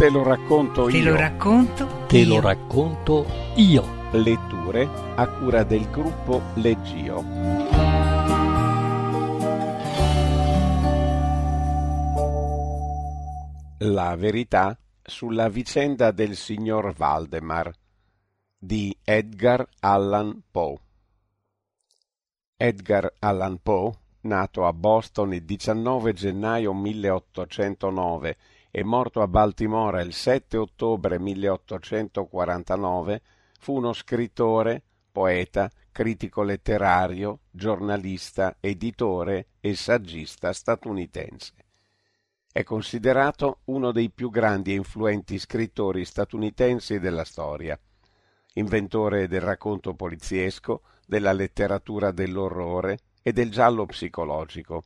Te 0.00 0.08
lo 0.08 0.22
racconto 0.22 0.86
Te 0.86 0.96
io. 0.96 1.10
lo 1.10 1.16
racconto 1.16 2.06
Te 2.06 2.18
io. 2.20 2.28
lo 2.28 2.40
racconto 2.40 3.26
io. 3.56 3.84
Letture 4.12 4.88
a 5.14 5.28
cura 5.28 5.62
del 5.62 5.90
gruppo 5.90 6.40
Leggio. 6.54 7.22
La 13.80 14.16
verità 14.16 14.74
sulla 15.02 15.50
vicenda 15.50 16.12
del 16.12 16.34
signor 16.34 16.94
Valdemar 16.94 17.70
di 18.56 18.96
Edgar 19.04 19.68
Allan 19.80 20.44
Poe. 20.50 20.78
Edgar 22.56 23.12
Allan 23.18 23.58
Poe, 23.62 23.92
nato 24.22 24.66
a 24.66 24.72
Boston 24.72 25.34
il 25.34 25.42
19 25.42 26.14
gennaio 26.14 26.72
1809 26.72 28.36
e 28.70 28.84
morto 28.84 29.20
a 29.20 29.26
Baltimora 29.26 30.00
il 30.00 30.12
7 30.12 30.56
ottobre 30.56 31.18
1849, 31.18 33.22
fu 33.58 33.76
uno 33.76 33.92
scrittore, 33.92 34.82
poeta, 35.10 35.68
critico 35.90 36.42
letterario, 36.42 37.40
giornalista, 37.50 38.56
editore 38.60 39.48
e 39.60 39.74
saggista 39.74 40.52
statunitense. 40.52 41.52
È 42.52 42.62
considerato 42.62 43.60
uno 43.64 43.92
dei 43.92 44.10
più 44.10 44.30
grandi 44.30 44.72
e 44.72 44.76
influenti 44.76 45.38
scrittori 45.38 46.04
statunitensi 46.04 46.98
della 46.98 47.24
storia, 47.24 47.78
inventore 48.54 49.28
del 49.28 49.40
racconto 49.40 49.94
poliziesco, 49.94 50.82
della 51.06 51.32
letteratura 51.32 52.10
dell'orrore 52.12 52.98
e 53.22 53.32
del 53.32 53.50
giallo 53.50 53.86
psicologico. 53.86 54.84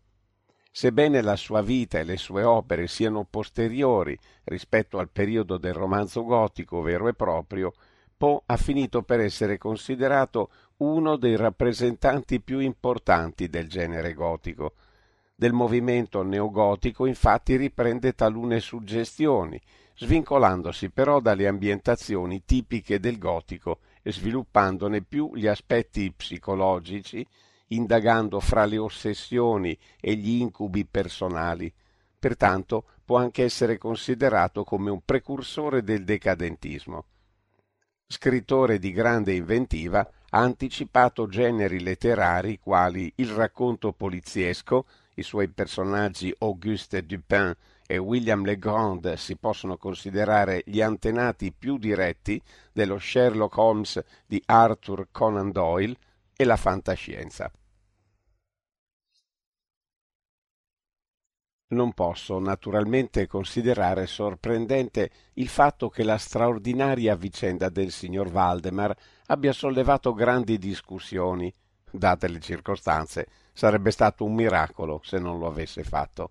Sebbene 0.77 1.23
la 1.23 1.37
sua 1.37 1.63
vita 1.63 2.01
e 2.01 2.05
le 2.05 2.17
sue 2.17 2.43
opere 2.43 2.89
siano 2.89 3.25
posteriori 3.31 4.19
rispetto 4.43 4.99
al 4.99 5.09
periodo 5.09 5.57
del 5.57 5.73
romanzo 5.73 6.25
gotico 6.25 6.83
vero 6.83 7.07
e 7.07 7.15
proprio, 7.15 7.73
Poe 8.17 8.41
ha 8.47 8.57
finito 8.57 9.03
per 9.03 9.21
essere 9.21 9.57
considerato 9.57 10.51
uno 10.79 11.15
dei 11.15 11.37
rappresentanti 11.37 12.41
più 12.41 12.59
importanti 12.59 13.49
del 13.49 13.69
genere 13.69 14.15
gotico. 14.15 14.73
Del 15.33 15.53
movimento 15.53 16.25
neogotico 16.25 17.07
infatti 17.07 17.55
riprende 17.55 18.15
talune 18.15 18.59
suggestioni, 18.59 19.61
svincolandosi 19.95 20.91
però 20.91 21.21
dalle 21.21 21.47
ambientazioni 21.47 22.43
tipiche 22.45 22.99
del 22.99 23.19
gotico 23.19 23.79
e 24.03 24.11
sviluppandone 24.11 25.03
più 25.03 25.37
gli 25.37 25.47
aspetti 25.47 26.13
psicologici, 26.13 27.25
indagando 27.75 28.41
fra 28.41 28.65
le 28.65 28.79
ossessioni 28.79 29.77
e 30.01 30.15
gli 30.15 30.41
incubi 30.41 30.85
personali. 30.85 31.73
Pertanto 32.19 32.85
può 33.05 33.19
anche 33.19 33.45
essere 33.45 33.79
considerato 33.79 34.65
come 34.65 34.91
un 34.91 35.01
precursore 35.05 35.83
del 35.83 36.05
decadentismo. 36.05 37.05
Scrittore 38.07 38.79
di 38.79 38.93
grande 38.93 39.35
inventiva, 39.35 40.09
ha 40.31 40.41
anticipato 40.41 41.27
generi 41.27 41.81
letterari 41.81 42.59
quali 42.59 43.13
il 43.17 43.29
racconto 43.29 43.93
poliziesco, 43.93 44.87
i 45.15 45.23
suoi 45.23 45.49
personaggi 45.49 46.35
Auguste 46.39 47.07
Dupin 47.07 47.55
e 47.87 47.99
William 47.99 48.45
Legrand 48.45 49.15
si 49.15 49.37
possono 49.37 49.77
considerare 49.77 50.63
gli 50.67 50.81
antenati 50.81 51.53
più 51.53 51.79
diretti 51.79 52.41
dello 52.73 52.99
Sherlock 52.99 53.57
Holmes 53.57 54.03
di 54.27 54.43
Arthur 54.47 55.09
Conan 55.13 55.53
Doyle 55.53 55.97
e 56.37 56.45
la 56.45 56.57
fantascienza. 56.57 57.51
Non 61.75 61.93
posso 61.93 62.39
naturalmente 62.39 63.27
considerare 63.27 64.07
sorprendente 64.07 65.11
il 65.35 65.49
fatto 65.49 65.89
che 65.89 66.05
la 66.05 66.19
straordinaria 66.19 67.17
vicenda 67.17 67.69
del 67.69 67.91
signor 67.91 68.31
Valdemar 68.31 68.97
abbia 69.27 69.53
sollevato 69.53 70.15
grandi 70.15 70.57
discussioni. 70.57 71.53
Date 71.91 72.29
le 72.29 72.39
circostanze, 72.39 73.27
sarebbe 73.53 73.91
stato 73.91 74.25
un 74.25 74.35
miracolo 74.35 75.01
se 75.03 75.19
non 75.19 75.41
lo 75.41 75.49
avesse 75.49 75.83
fatto. 75.83 76.31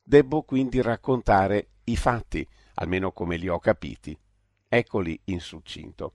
Debbo 0.00 0.42
quindi 0.42 0.80
raccontare 0.80 1.70
i 1.84 1.96
fatti, 1.96 2.46
almeno 2.74 3.10
come 3.10 3.36
li 3.38 3.48
ho 3.48 3.58
capiti. 3.58 4.16
Eccoli 4.68 5.20
in 5.24 5.40
succinto. 5.40 6.12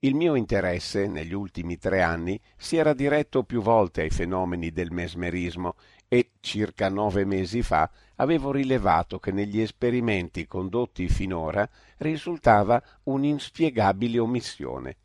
Il 0.00 0.14
mio 0.14 0.36
interesse 0.36 1.08
negli 1.08 1.34
ultimi 1.34 1.76
tre 1.76 2.02
anni 2.02 2.40
si 2.56 2.76
era 2.76 2.94
diretto 2.94 3.42
più 3.42 3.60
volte 3.60 4.02
ai 4.02 4.10
fenomeni 4.10 4.70
del 4.70 4.92
mesmerismo 4.92 5.74
e 6.06 6.34
circa 6.38 6.88
nove 6.88 7.24
mesi 7.24 7.62
fa 7.62 7.90
avevo 8.16 8.52
rilevato 8.52 9.18
che 9.18 9.32
negli 9.32 9.60
esperimenti 9.60 10.46
condotti 10.46 11.08
finora 11.08 11.68
risultava 11.96 12.80
un'inspiegabile 13.04 14.20
omissione. 14.20 14.96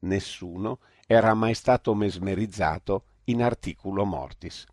Nessuno 0.00 0.80
era 1.06 1.32
mai 1.32 1.54
stato 1.54 1.94
mesmerizzato 1.94 3.04
in 3.24 3.42
articulo 3.42 4.04
mortis. 4.04 4.66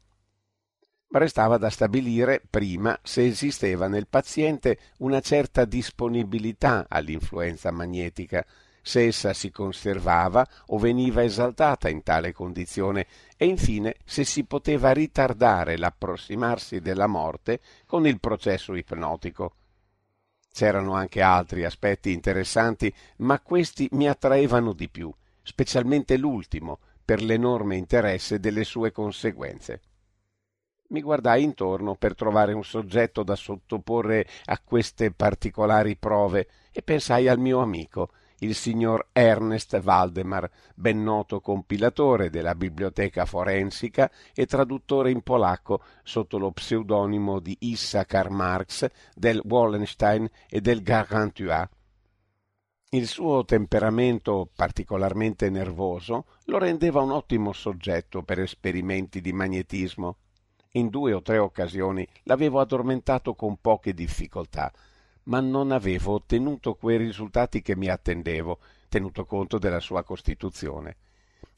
Restava 1.13 1.57
da 1.57 1.69
stabilire 1.69 2.41
prima 2.49 2.99
se 3.03 3.25
esisteva 3.25 3.87
nel 3.87 4.07
paziente 4.07 4.77
una 4.97 5.21
certa 5.21 5.63
disponibilità 5.63 6.87
all'influenza 6.89 7.71
magnetica, 7.71 8.45
se 8.81 9.05
essa 9.07 9.33
si 9.33 9.51
conservava 9.51 10.47
o 10.67 10.77
veniva 10.77 11.23
esaltata 11.23 11.89
in 11.89 12.03
tale 12.03 12.31
condizione 12.33 13.07
e 13.37 13.45
infine 13.45 13.95
se 14.05 14.23
si 14.23 14.43
poteva 14.45 14.91
ritardare 14.91 15.77
l'approssimarsi 15.77 16.79
della 16.79 17.07
morte 17.07 17.59
con 17.85 18.07
il 18.07 18.19
processo 18.19 18.75
ipnotico. 18.75 19.55
C'erano 20.51 20.93
anche 20.93 21.21
altri 21.21 21.63
aspetti 21.63 22.11
interessanti, 22.11 22.93
ma 23.17 23.39
questi 23.39 23.87
mi 23.91 24.09
attraevano 24.09 24.73
di 24.73 24.89
più, 24.89 25.13
specialmente 25.41 26.17
l'ultimo, 26.17 26.79
per 27.03 27.21
l'enorme 27.21 27.77
interesse 27.77 28.39
delle 28.39 28.63
sue 28.63 28.91
conseguenze. 28.91 29.81
Mi 30.89 31.01
guardai 31.01 31.43
intorno 31.43 31.95
per 31.95 32.15
trovare 32.15 32.51
un 32.51 32.65
soggetto 32.65 33.23
da 33.23 33.35
sottoporre 33.35 34.27
a 34.45 34.59
queste 34.59 35.11
particolari 35.11 35.95
prove 35.95 36.49
e 36.69 36.81
pensai 36.81 37.29
al 37.29 37.39
mio 37.39 37.59
amico, 37.59 38.11
il 38.41 38.55
signor 38.55 39.09
Ernest 39.11 39.79
Valdemar, 39.79 40.49
ben 40.75 41.03
noto 41.03 41.41
compilatore 41.41 42.29
della 42.29 42.55
biblioteca 42.55 43.25
forensica 43.25 44.09
e 44.33 44.45
traduttore 44.45 45.11
in 45.11 45.21
polacco 45.21 45.83
sotto 46.03 46.37
lo 46.37 46.51
pseudonimo 46.51 47.39
di 47.39 47.55
Issachar 47.59 48.29
Marx, 48.29 48.89
del 49.13 49.41
Wallenstein 49.43 50.29
e 50.49 50.61
del 50.61 50.81
Gargantua. 50.81 51.69
Il 52.93 53.07
suo 53.07 53.45
temperamento 53.45 54.49
particolarmente 54.53 55.49
nervoso 55.49 56.25
lo 56.45 56.57
rendeva 56.57 57.01
un 57.01 57.11
ottimo 57.11 57.53
soggetto 57.53 58.23
per 58.23 58.39
esperimenti 58.39 59.21
di 59.21 59.31
magnetismo. 59.31 60.17
In 60.71 60.89
due 60.89 61.13
o 61.13 61.21
tre 61.21 61.37
occasioni 61.37 62.05
l'avevo 62.23 62.59
addormentato 62.59 63.33
con 63.33 63.57
poche 63.61 63.93
difficoltà, 63.93 64.71
ma 65.23 65.39
non 65.39 65.71
avevo 65.71 66.13
ottenuto 66.13 66.75
quei 66.75 66.97
risultati 66.97 67.61
che 67.61 67.75
mi 67.75 67.87
attendevo, 67.87 68.59
tenuto 68.89 69.25
conto 69.25 69.57
della 69.57 69.79
sua 69.79 70.03
costituzione. 70.03 70.97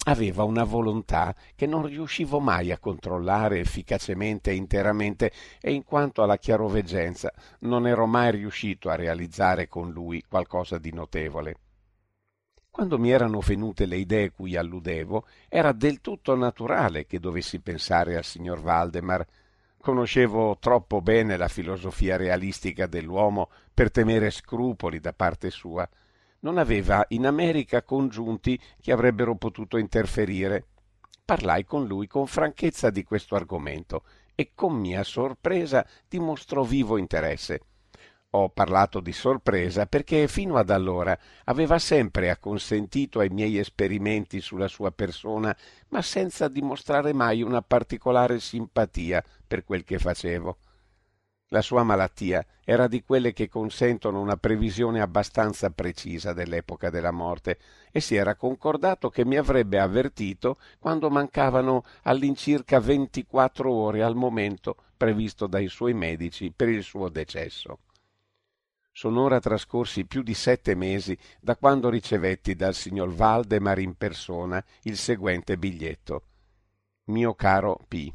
Aveva 0.05 0.43
una 0.43 0.65
volontà 0.65 1.33
che 1.55 1.65
non 1.65 1.85
riuscivo 1.85 2.39
mai 2.39 2.71
a 2.71 2.77
controllare 2.77 3.59
efficacemente 3.59 4.51
e 4.51 4.55
interamente, 4.55 5.31
e 5.61 5.71
in 5.71 5.83
quanto 5.83 6.23
alla 6.23 6.37
chiaroveggenza 6.37 7.31
non 7.59 7.87
ero 7.87 8.05
mai 8.05 8.31
riuscito 8.31 8.89
a 8.89 8.95
realizzare 8.95 9.67
con 9.67 9.91
lui 9.91 10.23
qualcosa 10.27 10.77
di 10.77 10.91
notevole. 10.91 11.55
Quando 12.69 12.97
mi 12.97 13.11
erano 13.11 13.39
venute 13.39 13.85
le 13.85 13.97
idee 13.97 14.31
cui 14.31 14.57
alludevo, 14.57 15.27
era 15.47 15.71
del 15.73 16.01
tutto 16.01 16.35
naturale 16.35 17.05
che 17.05 17.19
dovessi 17.19 17.59
pensare 17.59 18.17
al 18.17 18.23
signor 18.23 18.61
Valdemar, 18.61 19.25
Conoscevo 19.83 20.59
troppo 20.59 21.01
bene 21.01 21.35
la 21.35 21.49
filosofia 21.49 22.15
realistica 22.15 22.87
dell'uomo 22.87 23.49
per 23.73 23.91
temere 23.91 24.31
scrupoli 24.31 25.01
da 25.01 25.11
parte 25.11 25.49
sua. 25.49 25.85
Non 26.39 26.57
aveva 26.57 27.03
in 27.09 27.25
America 27.25 27.83
congiunti 27.83 28.57
che 28.79 28.93
avrebbero 28.93 29.35
potuto 29.35 29.75
interferire. 29.75 30.67
Parlai 31.25 31.65
con 31.65 31.85
lui 31.85 32.07
con 32.07 32.27
franchezza 32.27 32.91
di 32.91 33.03
questo 33.03 33.35
argomento 33.35 34.05
e 34.35 34.53
con 34.55 34.73
mia 34.73 35.03
sorpresa 35.03 35.85
dimostrò 36.07 36.63
vivo 36.63 36.95
interesse. 36.95 37.59
Ho 38.35 38.49
parlato 38.49 38.99
di 38.99 39.11
sorpresa 39.11 39.85
perché 39.85 40.27
fino 40.27 40.57
ad 40.57 40.71
allora 40.71 41.15
aveva 41.43 41.77
sempre 41.77 42.31
acconsentito 42.31 43.19
ai 43.19 43.29
miei 43.29 43.59
esperimenti 43.59 44.41
sulla 44.41 44.67
sua 44.67 44.91
persona, 44.91 45.55
ma 45.89 46.01
senza 46.01 46.47
dimostrare 46.47 47.13
mai 47.13 47.43
una 47.43 47.61
particolare 47.61 48.39
simpatia 48.39 49.23
per 49.45 49.63
quel 49.63 49.83
che 49.83 49.99
facevo. 49.99 50.57
La 51.49 51.61
sua 51.61 51.83
malattia 51.83 52.43
era 52.65 52.87
di 52.87 53.03
quelle 53.03 53.33
che 53.33 53.47
consentono 53.47 54.19
una 54.19 54.37
previsione 54.37 54.99
abbastanza 54.99 55.69
precisa 55.69 56.33
dell'epoca 56.33 56.89
della 56.89 57.11
morte 57.11 57.59
e 57.91 57.99
si 57.99 58.15
era 58.15 58.33
concordato 58.33 59.11
che 59.11 59.23
mi 59.25 59.37
avrebbe 59.37 59.77
avvertito 59.77 60.57
quando 60.79 61.11
mancavano 61.11 61.83
all'incirca 62.01 62.79
ventiquattro 62.79 63.71
ore 63.71 64.01
al 64.01 64.15
momento 64.15 64.77
previsto 64.97 65.45
dai 65.45 65.67
suoi 65.67 65.93
medici 65.93 66.51
per 66.51 66.69
il 66.69 66.81
suo 66.81 67.09
decesso. 67.09 67.77
Sono 68.95 69.23
ora 69.23 69.39
trascorsi 69.39 70.05
più 70.05 70.21
di 70.21 70.35
sette 70.35 70.75
mesi 70.75 71.17
da 71.41 71.55
quando 71.57 71.89
ricevetti 71.89 72.55
dal 72.55 72.75
signor 72.75 73.11
Valdemar 73.11 73.79
in 73.79 73.95
persona 73.95 74.63
il 74.83 74.97
seguente 74.97 75.57
biglietto. 75.57 76.21
Mio 77.05 77.33
caro 77.33 77.79
P. 77.87 78.13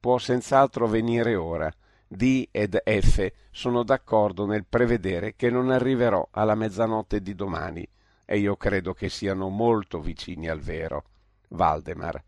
Può 0.00 0.16
senz'altro 0.16 0.86
venire 0.86 1.34
ora. 1.34 1.70
D 2.08 2.48
ed 2.50 2.80
F 2.82 3.30
sono 3.50 3.82
d'accordo 3.82 4.46
nel 4.46 4.64
prevedere 4.64 5.34
che 5.36 5.50
non 5.50 5.70
arriverò 5.70 6.26
alla 6.30 6.54
mezzanotte 6.54 7.20
di 7.20 7.34
domani 7.34 7.86
e 8.24 8.38
io 8.38 8.56
credo 8.56 8.94
che 8.94 9.10
siano 9.10 9.50
molto 9.50 10.00
vicini 10.00 10.48
al 10.48 10.60
vero. 10.60 11.04
Valdemar. 11.48 12.22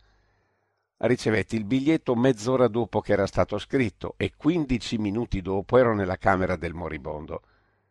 Ricevetti 0.99 1.56
il 1.56 1.64
biglietto 1.64 2.14
mezz'ora 2.14 2.69
dopo 2.69 3.00
che 3.00 3.12
era 3.12 3.26
stato 3.26 3.56
scritto 3.56 4.12
e 4.19 4.35
quindici 4.37 4.99
minuti 4.99 5.40
dopo 5.40 5.79
ero 5.79 5.94
nella 5.94 6.19
camera 6.19 6.56
del 6.56 6.75
moribondo. 6.75 7.40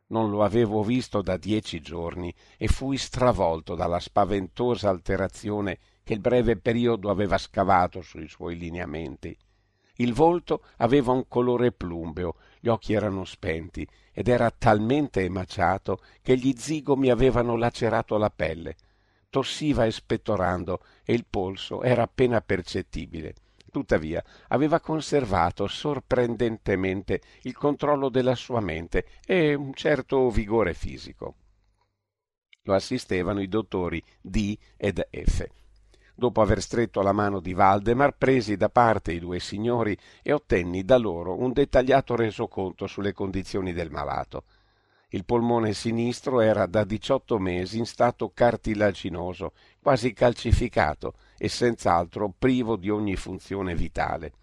Non 0.10 0.30
lo 0.30 0.44
avevo 0.44 0.84
visto 0.84 1.22
da 1.22 1.36
dieci 1.36 1.82
giorni 1.82 2.34
e 2.58 2.68
fui 2.68 2.98
stravolto 2.98 3.76
dalla 3.76 4.00
spaventosa 4.00 4.90
alterazione 4.90 5.80
che 6.04 6.14
il 6.14 6.20
breve 6.20 6.56
periodo 6.56 7.10
aveva 7.10 7.38
scavato 7.38 8.02
sui 8.02 8.30
suoi 8.30 8.58
lineamenti. 8.58 9.38
Il 9.96 10.14
volto 10.14 10.64
aveva 10.78 11.12
un 11.12 11.28
colore 11.28 11.72
plumbeo, 11.72 12.36
gli 12.60 12.68
occhi 12.68 12.94
erano 12.94 13.26
spenti 13.26 13.86
ed 14.14 14.28
era 14.28 14.50
talmente 14.52 15.22
emaciato 15.22 16.00
che 16.22 16.38
gli 16.38 16.54
zigomi 16.56 17.10
avevano 17.10 17.58
lacerato 17.58 18.18
la 18.18 18.30
pelle. 18.30 18.76
Tossiva 19.30 19.86
espettorando 19.86 20.80
e 21.04 21.14
il 21.14 21.26
polso 21.30 21.82
era 21.82 22.04
appena 22.04 22.40
percettibile 22.40 23.34
tuttavia 23.78 24.24
aveva 24.48 24.80
conservato 24.80 25.68
sorprendentemente 25.68 27.22
il 27.44 27.56
controllo 27.56 28.10
della 28.10 28.34
sua 28.34 28.60
mente 28.60 29.06
e 29.24 29.54
un 29.54 29.74
certo 29.76 30.32
vigore 30.32 30.74
fisico. 30.74 31.36
Lo 32.64 32.74
assistevano 32.74 33.40
i 33.40 33.48
dottori 33.48 34.04
D 34.20 34.58
ed 34.76 35.08
F. 35.12 35.48
Dopo 36.16 36.42
aver 36.42 36.64
stretto 36.64 37.04
la 37.04 37.12
mano 37.12 37.40
di 37.40 37.54
Valdemar, 37.54 38.18
presi 38.18 38.58
da 38.58 38.70
parte 38.70 39.12
i 39.12 39.20
due 39.20 39.40
signori 39.40 39.96
e 40.24 40.34
ottenni 40.34 40.84
da 40.84 40.98
loro 40.98 41.40
un 41.40 41.54
dettagliato 41.54 42.16
resoconto 42.16 42.88
sulle 42.88 43.14
condizioni 43.14 43.74
del 43.74 43.92
malato. 43.92 44.46
Il 45.12 45.24
polmone 45.24 45.72
sinistro 45.72 46.42
era 46.42 46.66
da 46.66 46.84
diciotto 46.84 47.40
mesi 47.40 47.78
in 47.78 47.86
stato 47.86 48.32
cartilaginoso, 48.34 49.54
quasi 49.82 50.12
calcificato 50.12 51.14
e 51.38 51.48
senz'altro 51.48 52.34
privo 52.38 52.76
di 52.76 52.90
ogni 52.90 53.16
funzione 53.16 53.74
vitale. 53.74 54.34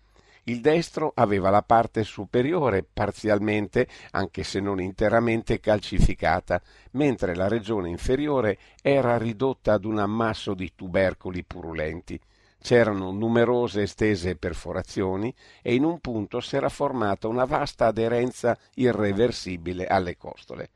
Il 0.44 0.62
destro 0.62 1.12
aveva 1.14 1.50
la 1.50 1.62
parte 1.62 2.02
superiore 2.02 2.82
parzialmente, 2.82 3.86
anche 4.12 4.42
se 4.42 4.58
non 4.60 4.80
interamente, 4.80 5.60
calcificata, 5.60 6.62
mentre 6.92 7.34
la 7.34 7.48
regione 7.48 7.90
inferiore 7.90 8.58
era 8.80 9.18
ridotta 9.18 9.74
ad 9.74 9.84
un 9.84 9.98
ammasso 9.98 10.54
di 10.54 10.72
tubercoli 10.74 11.44
purulenti. 11.44 12.18
C'erano 12.64 13.10
numerose 13.10 13.82
estese 13.82 14.36
perforazioni 14.36 15.34
e 15.60 15.74
in 15.74 15.84
un 15.84 16.00
punto 16.00 16.40
s'era 16.40 16.70
formata 16.70 17.28
una 17.28 17.44
vasta 17.44 17.84
aderenza 17.84 18.56
irreversibile 18.76 19.86
alle 19.86 20.16
costole. 20.16 20.70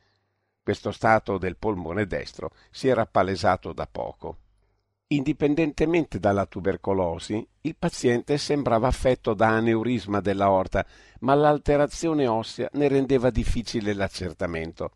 Questo 0.63 0.91
stato 0.91 1.39
del 1.39 1.57
polmone 1.57 2.05
destro 2.05 2.51
si 2.71 2.89
era 2.89 3.07
palesato 3.07 3.73
da 3.73 3.89
poco. 3.91 4.37
Indipendentemente 5.07 6.19
dalla 6.19 6.45
tubercolosi, 6.45 7.49
il 7.63 7.77
paziente 7.79 8.37
sembrava 8.37 8.87
affetto 8.87 9.33
da 9.33 9.49
aneurisma 9.49 10.21
dell'aorta, 10.21 10.85
ma 11.21 11.33
l'alterazione 11.33 12.27
ossea 12.27 12.69
ne 12.73 12.89
rendeva 12.89 13.31
difficile 13.31 13.95
l'accertamento. 13.95 14.93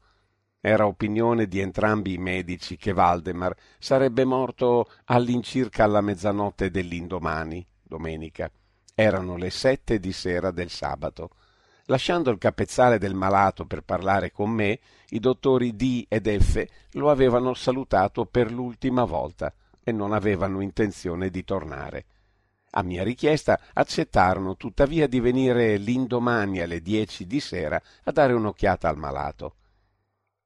Era 0.65 0.87
opinione 0.87 1.49
di 1.49 1.59
entrambi 1.59 2.13
i 2.13 2.19
medici 2.19 2.77
che 2.77 2.93
Valdemar 2.93 3.53
sarebbe 3.81 4.25
morto 4.25 4.89
all'incirca 5.07 5.83
alla 5.83 6.01
mezzanotte 6.01 6.71
dell'indomani, 6.71 7.67
domenica. 7.83 8.49
Erano 8.95 9.37
le 9.37 9.51
sette 9.51 9.99
di 9.99 10.13
sera 10.13 10.53
del 10.53 10.71
sabato. 10.71 11.31
Lasciando 11.87 12.31
il 12.31 12.39
capezzale 12.39 12.99
del 12.99 13.15
malato 13.15 13.67
per 13.67 13.83
parlare 13.83 14.31
con 14.31 14.51
me, 14.51 14.79
i 15.09 15.19
dottori 15.19 15.75
D 15.75 16.07
ed 16.09 16.33
F 16.41 16.65
lo 16.93 17.11
avevano 17.11 17.55
salutato 17.55 18.25
per 18.25 18.53
l'ultima 18.53 19.03
volta 19.03 19.53
e 19.83 19.91
non 19.91 20.13
avevano 20.13 20.61
intenzione 20.61 21.29
di 21.31 21.43
tornare. 21.43 22.05
A 22.71 22.85
mia 22.85 23.03
richiesta 23.03 23.59
accettarono 23.73 24.57
tuttavia 24.57 25.09
di 25.09 25.19
venire 25.19 25.77
l'indomani 25.77 26.61
alle 26.61 26.81
dieci 26.81 27.27
di 27.27 27.41
sera 27.41 27.83
a 28.05 28.13
dare 28.13 28.33
un'occhiata 28.33 28.89
al 28.89 28.97
malato. 28.97 29.57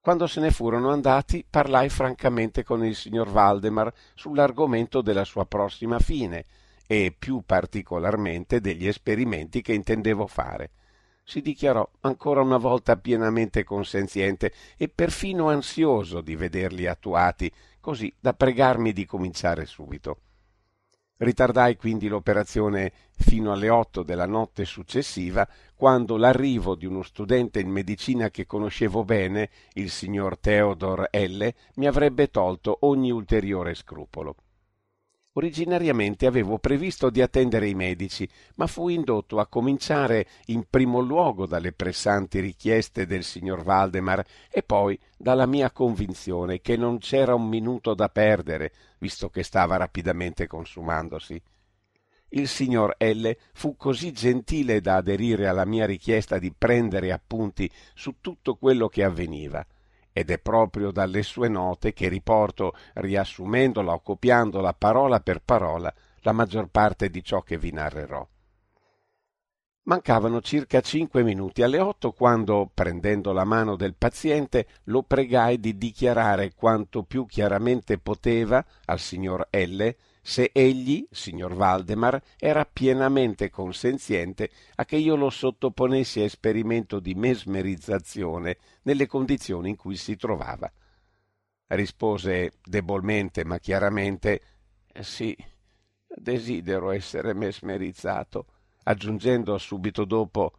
Quando 0.06 0.28
se 0.28 0.38
ne 0.38 0.52
furono 0.52 0.92
andati, 0.92 1.44
parlai 1.50 1.88
francamente 1.88 2.62
con 2.62 2.84
il 2.84 2.94
signor 2.94 3.28
Valdemar 3.28 3.92
sull'argomento 4.14 5.02
della 5.02 5.24
sua 5.24 5.46
prossima 5.46 5.98
fine 5.98 6.44
e 6.86 7.12
più 7.18 7.42
particolarmente 7.44 8.60
degli 8.60 8.86
esperimenti 8.86 9.62
che 9.62 9.72
intendevo 9.72 10.28
fare. 10.28 10.70
Si 11.24 11.40
dichiarò 11.40 11.84
ancora 12.02 12.40
una 12.40 12.56
volta 12.56 12.96
pienamente 12.96 13.64
consenziente 13.64 14.52
e 14.76 14.88
perfino 14.88 15.48
ansioso 15.48 16.20
di 16.20 16.36
vederli 16.36 16.86
attuati, 16.86 17.50
così 17.80 18.14
da 18.20 18.32
pregarmi 18.32 18.92
di 18.92 19.06
cominciare 19.06 19.66
subito. 19.66 20.18
Ritardai 21.18 21.76
quindi 21.76 22.08
l'operazione 22.08 22.92
fino 23.16 23.52
alle 23.52 23.70
otto 23.70 24.02
della 24.02 24.26
notte 24.26 24.64
successiva, 24.66 25.48
quando 25.74 26.16
l'arrivo 26.16 26.74
di 26.74 26.84
uno 26.84 27.02
studente 27.02 27.60
in 27.60 27.70
medicina 27.70 28.30
che 28.30 28.44
conoscevo 28.44 29.04
bene, 29.04 29.48
il 29.74 29.90
signor 29.90 30.38
Theodor 30.38 31.08
L., 31.10 31.48
mi 31.76 31.86
avrebbe 31.86 32.28
tolto 32.28 32.78
ogni 32.80 33.10
ulteriore 33.10 33.74
scrupolo. 33.74 34.36
Originariamente 35.38 36.24
avevo 36.24 36.58
previsto 36.58 37.10
di 37.10 37.20
attendere 37.20 37.68
i 37.68 37.74
medici, 37.74 38.26
ma 38.54 38.66
fui 38.66 38.94
indotto 38.94 39.38
a 39.38 39.46
cominciare 39.46 40.26
in 40.46 40.64
primo 40.68 41.00
luogo 41.00 41.46
dalle 41.46 41.72
pressanti 41.72 42.40
richieste 42.40 43.04
del 43.04 43.22
signor 43.22 43.62
Valdemar 43.62 44.24
e 44.50 44.62
poi 44.62 44.98
dalla 45.14 45.44
mia 45.44 45.70
convinzione 45.70 46.62
che 46.62 46.78
non 46.78 46.98
c'era 46.98 47.34
un 47.34 47.48
minuto 47.48 47.92
da 47.92 48.08
perdere, 48.08 48.72
visto 48.98 49.28
che 49.28 49.42
stava 49.42 49.76
rapidamente 49.76 50.46
consumandosi. 50.46 51.40
Il 52.30 52.48
signor 52.48 52.96
L 52.98 53.30
fu 53.52 53.76
così 53.76 54.12
gentile 54.12 54.80
da 54.80 54.96
aderire 54.96 55.48
alla 55.48 55.66
mia 55.66 55.84
richiesta 55.84 56.38
di 56.38 56.50
prendere 56.56 57.12
appunti 57.12 57.70
su 57.94 58.16
tutto 58.22 58.56
quello 58.56 58.88
che 58.88 59.04
avveniva 59.04 59.64
ed 60.16 60.30
è 60.30 60.38
proprio 60.38 60.92
dalle 60.92 61.22
sue 61.22 61.46
note 61.46 61.92
che 61.92 62.08
riporto, 62.08 62.72
riassumendola 62.94 63.92
o 63.92 64.00
copiandola 64.00 64.72
parola 64.72 65.20
per 65.20 65.42
parola, 65.42 65.92
la 66.20 66.32
maggior 66.32 66.68
parte 66.68 67.10
di 67.10 67.22
ciò 67.22 67.42
che 67.42 67.58
vi 67.58 67.70
narrerò. 67.70 68.26
Mancavano 69.82 70.40
circa 70.40 70.80
cinque 70.80 71.22
minuti 71.22 71.60
alle 71.60 71.80
otto 71.80 72.12
quando, 72.12 72.70
prendendo 72.72 73.34
la 73.34 73.44
mano 73.44 73.76
del 73.76 73.94
paziente, 73.94 74.66
lo 74.84 75.02
pregai 75.02 75.60
di 75.60 75.76
dichiarare 75.76 76.54
quanto 76.54 77.02
più 77.02 77.26
chiaramente 77.26 77.98
poteva 77.98 78.64
al 78.86 78.98
signor 78.98 79.46
L 79.50 79.90
se 80.26 80.50
egli, 80.52 81.06
signor 81.08 81.54
Valdemar, 81.54 82.20
era 82.36 82.64
pienamente 82.64 83.48
consenziente 83.48 84.50
a 84.74 84.84
che 84.84 84.96
io 84.96 85.14
lo 85.14 85.30
sottoponessi 85.30 86.18
a 86.18 86.24
esperimento 86.24 86.98
di 86.98 87.14
mesmerizzazione 87.14 88.56
nelle 88.82 89.06
condizioni 89.06 89.68
in 89.68 89.76
cui 89.76 89.94
si 89.94 90.16
trovava. 90.16 90.68
Rispose 91.68 92.54
debolmente 92.64 93.44
ma 93.44 93.60
chiaramente 93.60 94.40
sì, 94.98 95.36
desidero 96.08 96.90
essere 96.90 97.32
mesmerizzato, 97.32 98.46
aggiungendo 98.82 99.56
subito 99.58 100.04
dopo 100.04 100.54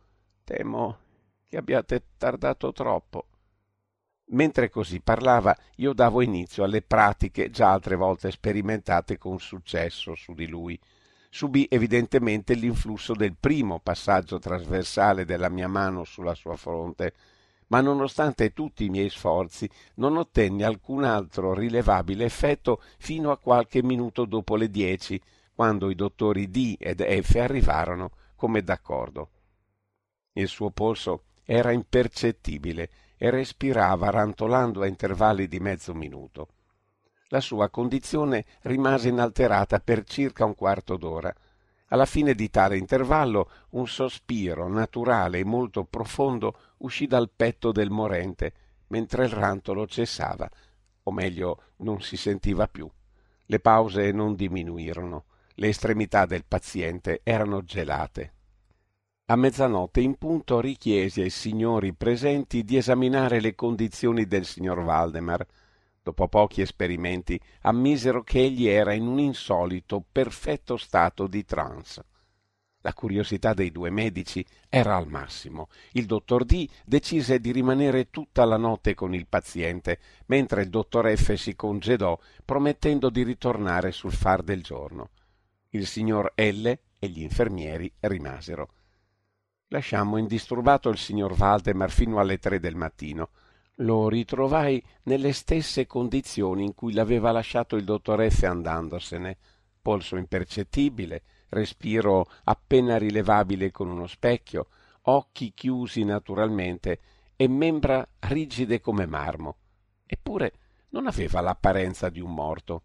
temo 0.45 0.97
che 1.45 1.57
abbiate 1.57 2.03
tardato 2.15 2.71
troppo. 2.71 3.27
Mentre 4.29 4.69
così 4.69 4.99
parlava, 4.99 5.55
io 5.75 5.93
davo 5.93 6.21
inizio 6.21 6.65
alle 6.65 6.81
pratiche 6.81 7.49
già 7.49 7.71
altre 7.71 7.95
volte 7.95 8.29
sperimentate 8.29 9.17
con 9.17 9.39
successo 9.39 10.15
su 10.15 10.33
di 10.33 10.47
lui. 10.47 10.77
Subì 11.29 11.65
evidentemente 11.69 12.53
l'influsso 12.53 13.13
del 13.13 13.35
primo 13.39 13.79
passaggio 13.79 14.37
trasversale 14.37 15.23
della 15.23 15.49
mia 15.49 15.69
mano 15.69 16.03
sulla 16.03 16.33
sua 16.35 16.57
fronte, 16.57 17.13
ma 17.67 17.79
nonostante 17.79 18.51
tutti 18.51 18.85
i 18.85 18.89
miei 18.89 19.09
sforzi 19.09 19.69
non 19.95 20.17
ottenni 20.17 20.63
alcun 20.63 21.05
altro 21.05 21.53
rilevabile 21.53 22.25
effetto 22.25 22.81
fino 22.97 23.31
a 23.31 23.37
qualche 23.37 23.81
minuto 23.81 24.25
dopo 24.25 24.55
le 24.55 24.69
dieci, 24.69 25.21
quando 25.53 25.89
i 25.89 25.95
dottori 25.95 26.49
D 26.49 26.75
ed 26.77 27.01
F 27.01 27.35
arrivarono 27.35 28.11
come 28.35 28.61
d'accordo. 28.61 29.29
Il 30.33 30.47
suo 30.47 30.69
polso 30.69 31.23
era 31.43 31.71
impercettibile 31.71 32.89
e 33.17 33.29
respirava 33.29 34.09
rantolando 34.09 34.81
a 34.81 34.87
intervalli 34.87 35.47
di 35.47 35.59
mezzo 35.59 35.93
minuto. 35.93 36.49
La 37.29 37.41
sua 37.41 37.69
condizione 37.69 38.45
rimase 38.61 39.09
inalterata 39.09 39.79
per 39.79 40.03
circa 40.03 40.45
un 40.45 40.55
quarto 40.55 40.95
d'ora. 40.95 41.33
Alla 41.87 42.05
fine 42.05 42.33
di 42.33 42.49
tale 42.49 42.77
intervallo 42.77 43.49
un 43.71 43.87
sospiro 43.87 44.67
naturale 44.67 45.39
e 45.39 45.45
molto 45.45 45.83
profondo 45.83 46.57
uscì 46.77 47.07
dal 47.07 47.29
petto 47.35 47.71
del 47.71 47.89
morente 47.89 48.53
mentre 48.87 49.25
il 49.25 49.31
rantolo 49.31 49.85
cessava, 49.87 50.49
o 51.03 51.11
meglio 51.11 51.61
non 51.77 52.01
si 52.01 52.15
sentiva 52.15 52.67
più. 52.67 52.89
Le 53.45 53.59
pause 53.59 54.11
non 54.11 54.35
diminuirono, 54.35 55.25
le 55.55 55.69
estremità 55.69 56.25
del 56.25 56.45
paziente 56.45 57.21
erano 57.23 57.63
gelate. 57.63 58.33
A 59.29 59.35
mezzanotte 59.35 59.99
in 59.99 60.15
punto 60.15 60.61
richiesi 60.61 61.19
ai 61.19 61.29
signori 61.29 61.91
presenti 61.91 62.63
di 62.63 62.77
esaminare 62.77 63.41
le 63.41 63.55
condizioni 63.55 64.25
del 64.25 64.45
signor 64.45 64.85
Valdemar. 64.85 65.45
Dopo 66.01 66.29
pochi 66.29 66.61
esperimenti 66.61 67.37
ammisero 67.63 68.23
che 68.23 68.39
egli 68.39 68.67
era 68.67 68.93
in 68.93 69.05
un 69.05 69.19
insolito, 69.19 70.01
perfetto 70.09 70.77
stato 70.77 71.27
di 71.27 71.43
trance. 71.43 72.05
La 72.79 72.93
curiosità 72.93 73.53
dei 73.53 73.69
due 73.69 73.89
medici 73.89 74.45
era 74.69 74.95
al 74.95 75.09
massimo. 75.09 75.67
Il 75.91 76.05
dottor 76.05 76.45
D 76.45 76.65
decise 76.85 77.41
di 77.41 77.51
rimanere 77.51 78.09
tutta 78.09 78.45
la 78.45 78.55
notte 78.55 78.93
con 78.93 79.13
il 79.13 79.27
paziente, 79.27 79.99
mentre 80.27 80.61
il 80.61 80.69
dottor 80.69 81.13
F 81.13 81.33
si 81.33 81.53
congedò, 81.53 82.17
promettendo 82.45 83.09
di 83.09 83.23
ritornare 83.23 83.91
sul 83.91 84.13
far 84.13 84.41
del 84.41 84.63
giorno. 84.63 85.09
Il 85.71 85.85
signor 85.85 86.31
L 86.35 86.65
e 86.65 87.07
gli 87.09 87.23
infermieri 87.23 87.91
rimasero. 87.99 88.69
Lasciammo 89.69 90.15
indisturbato 90.15 90.87
il 90.87 90.97
signor 90.97 91.33
Valdemar 91.35 91.91
fino 91.91 92.19
alle 92.19 92.37
tre 92.37 92.59
del 92.59 92.75
mattino. 92.75 93.29
Lo 93.81 94.07
ritrovai 94.07 94.81
nelle 95.03 95.33
stesse 95.33 95.85
condizioni 95.85 96.63
in 96.63 96.73
cui 96.73 96.93
l'aveva 96.93 97.31
lasciato 97.31 97.75
il 97.75 97.83
dottor 97.83 98.25
F 98.29 98.43
andandosene. 98.43 99.37
Polso 99.81 100.15
impercettibile, 100.15 101.23
respiro 101.49 102.27
appena 102.45 102.97
rilevabile 102.97 103.69
con 103.71 103.89
uno 103.89 104.07
specchio, 104.07 104.67
occhi 105.03 105.51
chiusi 105.53 106.05
naturalmente 106.05 106.99
e 107.35 107.49
membra 107.49 108.07
rigide 108.19 108.79
come 108.79 109.05
marmo. 109.05 109.57
Eppure 110.05 110.53
non 110.89 111.07
aveva 111.07 111.41
l'apparenza 111.41 112.07
di 112.07 112.21
un 112.21 112.33
morto. 112.33 112.83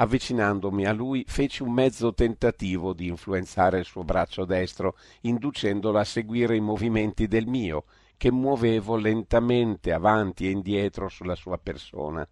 Avvicinandomi 0.00 0.86
a 0.86 0.92
lui 0.92 1.24
feci 1.26 1.64
un 1.64 1.72
mezzo 1.72 2.14
tentativo 2.14 2.92
di 2.92 3.08
influenzare 3.08 3.80
il 3.80 3.84
suo 3.84 4.04
braccio 4.04 4.44
destro, 4.44 4.96
inducendolo 5.22 5.98
a 5.98 6.04
seguire 6.04 6.54
i 6.54 6.60
movimenti 6.60 7.26
del 7.26 7.48
mio, 7.48 7.84
che 8.16 8.30
muovevo 8.30 8.94
lentamente 8.94 9.92
avanti 9.92 10.46
e 10.46 10.50
indietro 10.50 11.08
sulla 11.08 11.34
sua 11.34 11.58
persona. 11.58 12.26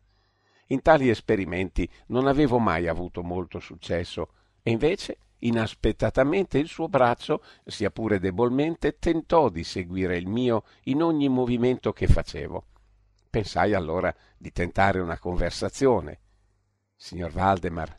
In 0.69 0.81
tali 0.81 1.09
esperimenti 1.09 1.91
non 2.09 2.29
avevo 2.29 2.61
mai 2.61 2.87
avuto 2.87 3.25
molto 3.25 3.59
successo, 3.59 4.29
e 4.63 4.71
invece 4.71 5.19
inaspettatamente 5.39 6.59
il 6.59 6.69
suo 6.69 6.89
braccio, 6.89 7.43
sia 7.65 7.91
pure 7.91 8.21
debolmente, 8.21 8.99
tentò 9.01 9.49
di 9.49 9.65
seguire 9.65 10.17
il 10.17 10.29
mio 10.29 10.63
in 10.85 11.03
ogni 11.03 11.29
movimento 11.29 11.93
che 11.93 12.07
facevo. 12.07 12.65
Pensai 13.29 13.75
allora 13.75 14.15
di 14.39 14.53
tentare 14.53 15.01
una 15.01 15.19
conversazione 15.19 16.21
Signor 16.97 17.31
Valdemar, 17.31 17.97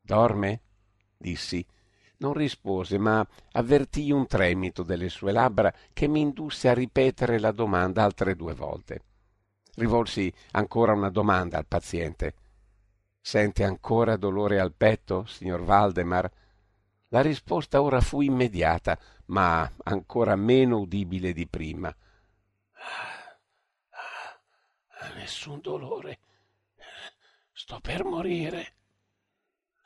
dorme? 0.00 0.60
dissi. 1.16 1.64
Non 2.18 2.32
rispose, 2.32 2.98
ma 2.98 3.26
avvertii 3.52 4.10
un 4.10 4.26
tremito 4.26 4.82
delle 4.82 5.08
sue 5.08 5.32
labbra 5.32 5.72
che 5.92 6.08
mi 6.08 6.20
indusse 6.20 6.68
a 6.68 6.74
ripetere 6.74 7.38
la 7.38 7.52
domanda 7.52 8.02
altre 8.02 8.34
due 8.34 8.54
volte. 8.54 9.02
Rivolsi 9.74 10.32
ancora 10.52 10.92
una 10.92 11.10
domanda 11.10 11.58
al 11.58 11.66
paziente. 11.66 12.34
Sente 13.20 13.64
ancora 13.64 14.16
dolore 14.16 14.58
al 14.58 14.72
petto, 14.72 15.24
signor 15.26 15.62
Valdemar? 15.62 16.30
La 17.08 17.20
risposta 17.20 17.82
ora 17.82 18.00
fu 18.00 18.22
immediata, 18.22 18.98
ma 19.26 19.70
ancora 19.84 20.36
meno 20.36 20.78
udibile 20.78 21.32
di 21.32 21.46
prima. 21.46 21.88
Ah, 21.88 23.38
ah, 23.90 25.14
nessun 25.16 25.60
dolore, 25.60 26.18
Sto 27.68 27.80
per 27.80 28.04
morire. 28.04 28.74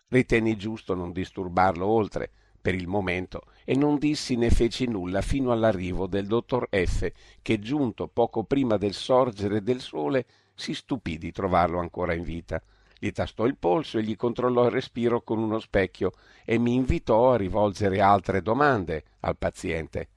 Ritenni 0.09 0.55
giusto 0.59 0.95
non 0.95 1.13
disturbarlo 1.13 1.87
oltre, 1.87 2.31
per 2.61 2.75
il 2.75 2.87
momento, 2.87 3.45
e 3.65 3.75
non 3.75 3.97
dissi 3.97 4.37
né 4.37 4.51
feci 4.51 4.87
nulla 4.87 5.23
fino 5.23 5.51
all'arrivo 5.51 6.07
del 6.07 6.27
dottor 6.27 6.69
F, 6.69 7.11
che 7.41 7.59
giunto 7.59 8.07
poco 8.07 8.45
prima 8.45 8.77
del 8.77 8.93
sorgere 8.93 9.63
del 9.63 9.81
sole 9.81 10.27
si 10.55 10.75
stupì 10.75 11.17
di 11.17 11.33
trovarlo 11.33 11.79
ancora 11.79 12.13
in 12.13 12.23
vita. 12.23 12.63
Gli 12.99 13.13
tastò 13.13 13.47
il 13.47 13.57
polso 13.57 13.97
e 13.97 14.03
gli 14.03 14.15
controllò 14.15 14.67
il 14.67 14.73
respiro 14.73 15.23
con 15.23 15.39
uno 15.39 15.59
specchio 15.59 16.13
e 16.45 16.59
mi 16.59 16.75
invitò 16.75 17.33
a 17.33 17.39
rivolgere 17.39 18.03
altre 18.03 18.43
domande 18.43 19.05
al 19.21 19.39
paziente. 19.39 20.09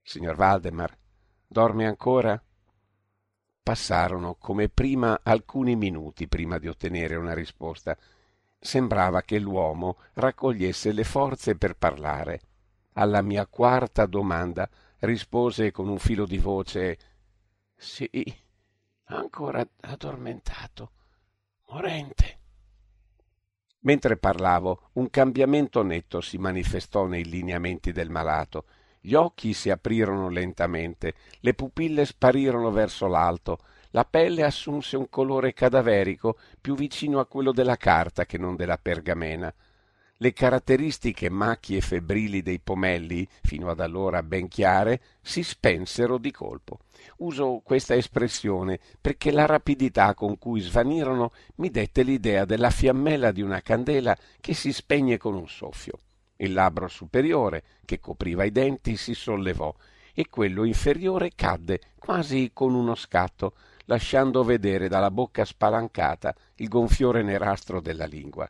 Signor 0.00 0.36
Valdemar, 0.36 0.96
dorme 1.46 1.86
ancora? 1.86 2.42
Passarono 3.68 4.36
come 4.36 4.70
prima 4.70 5.20
alcuni 5.22 5.76
minuti 5.76 6.26
prima 6.26 6.56
di 6.56 6.68
ottenere 6.68 7.16
una 7.16 7.34
risposta. 7.34 7.94
Sembrava 8.58 9.20
che 9.20 9.38
l'uomo 9.38 9.98
raccogliesse 10.14 10.90
le 10.90 11.04
forze 11.04 11.54
per 11.54 11.76
parlare. 11.76 12.40
Alla 12.94 13.20
mia 13.20 13.46
quarta 13.46 14.06
domanda 14.06 14.66
rispose 15.00 15.70
con 15.70 15.86
un 15.86 15.98
filo 15.98 16.24
di 16.24 16.38
voce 16.38 16.98
Sì, 17.76 18.08
ancora 19.08 19.68
addormentato, 19.80 20.92
morente. 21.66 22.38
Mentre 23.80 24.16
parlavo, 24.16 24.88
un 24.94 25.10
cambiamento 25.10 25.82
netto 25.82 26.22
si 26.22 26.38
manifestò 26.38 27.04
nei 27.04 27.26
lineamenti 27.26 27.92
del 27.92 28.08
malato 28.08 28.64
gli 29.00 29.14
occhi 29.14 29.52
si 29.52 29.70
aprirono 29.70 30.28
lentamente, 30.28 31.14
le 31.40 31.54
pupille 31.54 32.04
sparirono 32.04 32.70
verso 32.70 33.06
l'alto, 33.06 33.58
la 33.90 34.04
pelle 34.04 34.42
assunse 34.42 34.96
un 34.96 35.08
colore 35.08 35.54
cadaverico 35.54 36.36
più 36.60 36.74
vicino 36.74 37.20
a 37.20 37.26
quello 37.26 37.52
della 37.52 37.76
carta 37.76 38.26
che 38.26 38.36
non 38.36 38.54
della 38.54 38.76
pergamena. 38.76 39.52
Le 40.20 40.32
caratteristiche 40.32 41.30
macchie 41.30 41.80
febbrili 41.80 42.42
dei 42.42 42.58
pomelli, 42.58 43.26
fino 43.42 43.70
ad 43.70 43.78
allora 43.78 44.22
ben 44.24 44.48
chiare, 44.48 45.00
si 45.22 45.44
spensero 45.44 46.18
di 46.18 46.32
colpo. 46.32 46.80
Uso 47.18 47.62
questa 47.64 47.94
espressione 47.94 48.80
perché 49.00 49.30
la 49.30 49.46
rapidità 49.46 50.14
con 50.14 50.36
cui 50.36 50.60
svanirono 50.60 51.30
mi 51.56 51.70
dette 51.70 52.02
l'idea 52.02 52.44
della 52.44 52.70
fiammella 52.70 53.30
di 53.30 53.42
una 53.42 53.62
candela 53.62 54.16
che 54.40 54.54
si 54.54 54.72
spegne 54.72 55.18
con 55.18 55.34
un 55.34 55.48
soffio. 55.48 55.98
Il 56.40 56.52
labbro 56.52 56.86
superiore, 56.86 57.64
che 57.84 57.98
copriva 57.98 58.44
i 58.44 58.52
denti, 58.52 58.96
si 58.96 59.14
sollevò 59.14 59.74
e 60.14 60.28
quello 60.28 60.64
inferiore 60.64 61.32
cadde 61.34 61.80
quasi 61.98 62.50
con 62.52 62.74
uno 62.74 62.94
scatto, 62.94 63.54
lasciando 63.86 64.44
vedere 64.44 64.88
dalla 64.88 65.10
bocca 65.10 65.44
spalancata 65.44 66.34
il 66.56 66.68
gonfiore 66.68 67.22
nerastro 67.22 67.80
della 67.80 68.06
lingua. 68.06 68.48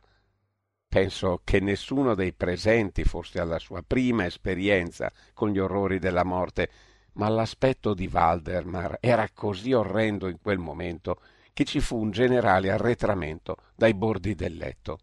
Penso 0.87 1.41
che 1.43 1.59
nessuno 1.59 2.15
dei 2.15 2.33
presenti 2.33 3.03
fosse 3.03 3.39
alla 3.39 3.59
sua 3.59 3.83
prima 3.85 4.25
esperienza 4.25 5.11
con 5.33 5.49
gli 5.49 5.59
orrori 5.59 5.99
della 5.99 6.23
morte, 6.23 6.69
ma 7.13 7.27
l'aspetto 7.29 7.93
di 7.93 8.09
Waldemar 8.11 8.97
era 8.99 9.27
così 9.33 9.73
orrendo 9.73 10.27
in 10.27 10.39
quel 10.41 10.57
momento 10.57 11.21
che 11.53 11.65
ci 11.65 11.79
fu 11.79 11.99
un 11.99 12.11
generale 12.11 12.71
arretramento 12.71 13.57
dai 13.75 13.93
bordi 13.93 14.35
del 14.35 14.55
letto. 14.57 14.99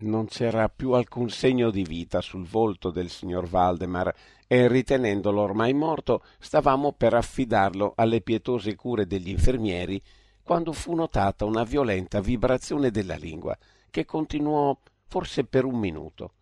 Non 0.00 0.26
c'era 0.26 0.68
più 0.68 0.92
alcun 0.92 1.28
segno 1.28 1.72
di 1.72 1.82
vita 1.82 2.20
sul 2.20 2.46
volto 2.46 2.92
del 2.92 3.10
signor 3.10 3.48
Valdemar 3.48 4.14
e 4.46 4.68
ritenendolo 4.68 5.40
ormai 5.42 5.74
morto 5.74 6.22
stavamo 6.38 6.92
per 6.92 7.14
affidarlo 7.14 7.94
alle 7.96 8.20
pietose 8.20 8.76
cure 8.76 9.08
degli 9.08 9.28
infermieri 9.28 10.00
quando 10.40 10.72
fu 10.72 10.94
notata 10.94 11.44
una 11.44 11.64
violenta 11.64 12.20
vibrazione 12.20 12.92
della 12.92 13.16
lingua 13.16 13.58
che 13.90 14.04
continuò 14.04 14.78
forse 15.08 15.42
per 15.42 15.64
un 15.64 15.80
minuto. 15.80 16.34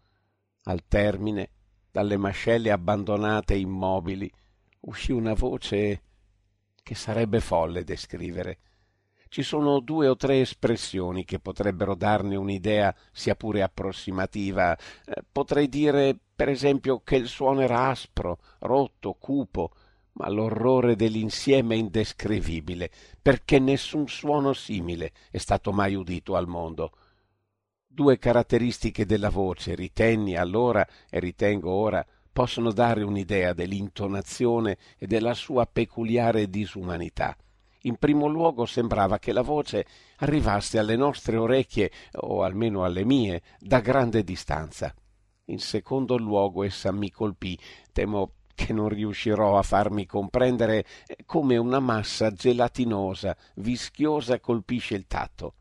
Al 0.65 0.87
termine, 0.87 1.49
dalle 1.91 2.19
mascelle 2.19 2.71
abbandonate 2.71 3.55
e 3.55 3.61
immobili, 3.61 4.31
uscì 4.81 5.13
una 5.13 5.33
voce 5.33 6.03
che 6.83 6.95
sarebbe 6.95 7.41
folle 7.41 7.85
descrivere 7.85 8.59
ci 9.37 9.43
sono 9.43 9.81
due 9.81 10.09
o 10.09 10.17
tre 10.17 10.41
espressioni 10.41 11.27
che 11.27 11.39
potrebbero 11.39 11.95
darne 11.95 12.37
un'idea 12.37 12.95
sia 13.13 13.35
pure 13.35 13.61
approssimativa. 13.61 14.75
Eh, 14.75 15.23
potrei 15.31 15.69
dire, 15.69 16.19
per 16.35 16.49
esempio, 16.49 17.03
che 17.05 17.17
il 17.17 17.27
suono 17.27 17.61
era 17.61 17.89
aspro, 17.89 18.39
rotto, 18.61 19.13
cupo, 19.21 19.73
ma 20.13 20.31
l'orrore 20.31 20.97
dell'insieme 20.97 21.75
è 21.75 21.79
indescrivibile, 21.79 22.91
perché 23.21 23.59
nessun 23.59 24.09
suono 24.09 24.55
simile 24.55 25.13
è 25.31 25.37
stato 25.37 25.71
mai 25.71 25.95
udito 25.95 26.35
al 26.35 26.49
mondo. 26.49 26.93
Due 27.87 28.17
caratteristiche 28.17 29.05
della 29.05 29.29
voce, 29.29 29.75
ritenni 29.75 30.35
allora 30.35 30.87
e 31.11 31.21
ritengo 31.21 31.71
ora, 31.71 32.03
possono 32.33 32.73
dare 32.73 33.03
un'idea 33.03 33.53
dell'intonazione 33.53 34.79
e 34.97 35.07
della 35.07 35.35
sua 35.35 35.67
peculiare 35.67 36.49
disumanità. 36.49 37.37
In 37.87 37.99
primo 37.99 38.27
luogo 38.27 38.67
sembrava 38.67 39.21
che 39.21 39.33
la 39.33 39.43
voce 39.43 39.87
arrivasse 40.17 40.77
alle 40.81 40.97
nostre 40.97 41.37
orecchie, 41.37 41.93
o 42.15 42.43
almeno 42.43 42.83
alle 42.83 43.05
mie, 43.05 43.43
da 43.61 43.79
grande 43.79 44.25
distanza. 44.25 44.93
In 45.47 45.61
secondo 45.61 46.17
luogo 46.17 46.65
essa 46.65 46.91
mi 46.91 47.13
colpì, 47.13 47.57
temo 47.93 48.33
che 48.57 48.73
non 48.73 48.89
riuscirò 48.89 49.57
a 49.57 49.63
farmi 49.63 50.05
comprendere 50.05 50.85
come 51.27 51.57
una 51.59 51.79
massa 51.79 52.33
gelatinosa, 52.33 53.37
vischiosa 53.57 54.41
colpisce 54.41 54.97
il 54.97 55.07
tatto. 55.07 55.55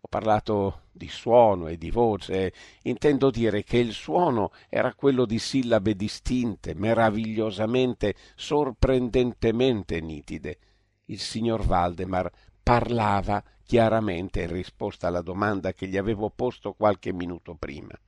Ho 0.00 0.08
parlato 0.08 0.84
di 0.90 1.08
suono 1.08 1.66
e 1.66 1.76
di 1.76 1.90
voce, 1.90 2.54
intendo 2.84 3.28
dire 3.28 3.64
che 3.64 3.76
il 3.76 3.92
suono 3.92 4.50
era 4.70 4.94
quello 4.94 5.26
di 5.26 5.38
sillabe 5.38 5.94
distinte, 5.94 6.74
meravigliosamente, 6.74 8.14
sorprendentemente 8.34 10.00
nitide. 10.00 10.58
Il 11.06 11.20
signor 11.20 11.64
Valdemar 11.64 12.30
parlava 12.62 13.42
chiaramente 13.62 14.42
in 14.42 14.52
risposta 14.52 15.08
alla 15.08 15.22
domanda 15.22 15.72
che 15.72 15.86
gli 15.86 15.96
avevo 15.96 16.30
posto 16.30 16.72
qualche 16.72 17.12
minuto 17.12 17.54
prima. 17.54 17.98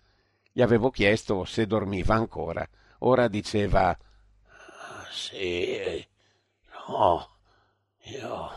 Gli 0.53 0.63
avevo 0.63 0.91
chiesto 0.91 1.45
se 1.45 1.67
dormiva 1.67 2.15
ancora. 2.15 2.67
Ora 3.01 3.29
diceva 3.29 3.97
Sì, 5.11 6.07
no, 6.89 7.29
io 8.03 8.51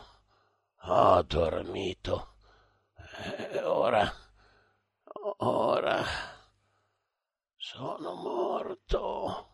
ho 0.83 1.21
dormito. 1.23 2.33
E 3.37 3.59
ora, 3.61 4.11
ora 5.37 6.03
sono 7.55 8.13
morto. 8.15 9.47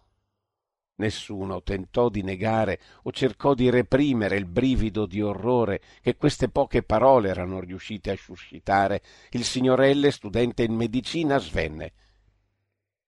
Nessuno 0.99 1.61
tentò 1.61 2.09
di 2.09 2.23
negare 2.23 2.79
o 3.03 3.11
cercò 3.11 3.53
di 3.53 3.69
reprimere 3.69 4.35
il 4.35 4.45
brivido 4.45 5.05
di 5.05 5.21
orrore 5.21 5.79
che 6.01 6.15
queste 6.17 6.49
poche 6.49 6.81
parole 6.81 7.29
erano 7.29 7.59
riuscite 7.59 8.09
a 8.09 8.15
suscitare. 8.15 9.03
Il 9.29 9.43
signor 9.43 9.79
L, 9.85 10.09
studente 10.09 10.63
in 10.63 10.73
medicina, 10.73 11.37
svenne. 11.37 11.91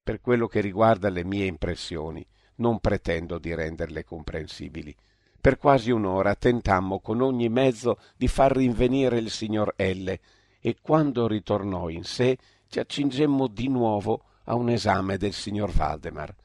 Per 0.04 0.22
quello 0.22 0.46
che 0.46 0.62
riguarda 0.62 1.10
le 1.10 1.24
mie 1.24 1.46
impressioni, 1.46 2.24
non 2.58 2.80
pretendo 2.80 3.40
di 3.40 3.56
renderle 3.56 4.04
comprensibili. 4.04 4.96
Per 5.42 5.58
quasi 5.58 5.90
un'ora 5.90 6.36
tentammo 6.36 7.00
con 7.00 7.22
ogni 7.22 7.50
mezzo 7.50 7.98
di 8.16 8.28
far 8.28 8.56
rinvenire 8.56 9.18
il 9.18 9.32
signor 9.32 9.74
L 9.78 10.14
e 10.60 10.76
quando 10.80 11.28
ritornò 11.28 11.90
in 11.90 12.04
sé 12.04 12.38
ci 12.68 12.78
accingemmo 12.78 13.48
di 13.48 13.68
nuovo 13.68 14.26
a 14.44 14.54
un 14.54 14.70
esame 14.70 15.18
del 15.18 15.34
signor 15.34 15.72
Valdemar 15.72 16.36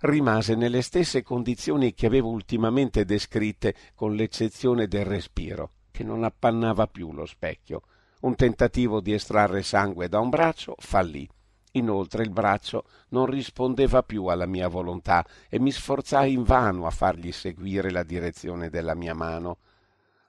rimase 0.00 0.54
nelle 0.54 0.82
stesse 0.82 1.22
condizioni 1.22 1.94
che 1.94 2.06
avevo 2.06 2.28
ultimamente 2.28 3.04
descritte, 3.04 3.74
con 3.94 4.14
l'eccezione 4.14 4.86
del 4.86 5.04
respiro, 5.04 5.72
che 5.90 6.04
non 6.04 6.24
appannava 6.24 6.86
più 6.86 7.12
lo 7.12 7.24
specchio. 7.24 7.82
Un 8.20 8.34
tentativo 8.34 9.00
di 9.00 9.12
estrarre 9.12 9.62
sangue 9.62 10.08
da 10.08 10.20
un 10.20 10.28
braccio 10.28 10.74
fallì. 10.78 11.28
Inoltre 11.72 12.22
il 12.22 12.30
braccio 12.30 12.84
non 13.10 13.26
rispondeva 13.26 14.02
più 14.02 14.26
alla 14.26 14.46
mia 14.46 14.68
volontà 14.68 15.24
e 15.48 15.60
mi 15.60 15.70
sforzai 15.70 16.32
invano 16.32 16.86
a 16.86 16.90
fargli 16.90 17.32
seguire 17.32 17.90
la 17.90 18.02
direzione 18.02 18.70
della 18.70 18.94
mia 18.94 19.14
mano 19.14 19.58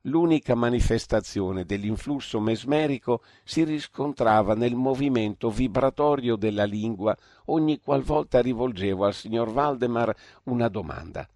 l'unica 0.07 0.55
manifestazione 0.55 1.65
dell'influsso 1.65 2.39
mesmerico 2.39 3.21
si 3.43 3.63
riscontrava 3.63 4.53
nel 4.53 4.75
movimento 4.75 5.49
vibratorio 5.49 6.35
della 6.35 6.65
lingua 6.65 7.15
ogni 7.45 7.79
qualvolta 7.79 8.41
rivolgevo 8.41 9.05
al 9.05 9.13
signor 9.13 9.51
Valdemar 9.51 10.15
una 10.43 10.67
domanda. 10.67 11.27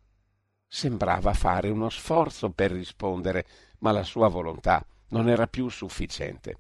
Sembrava 0.68 1.34
fare 1.34 1.70
uno 1.70 1.90
sforzo 1.90 2.50
per 2.52 2.72
rispondere, 2.72 3.46
ma 3.80 3.92
la 3.92 4.04
sua 4.04 4.30
volontà 4.30 4.86
non 5.10 5.28
era 5.28 5.48
più 5.48 5.68
sufficiente. 5.68 6.58